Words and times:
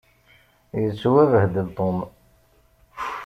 Yettwabehdel 0.81 1.69
Tom. 1.77 1.97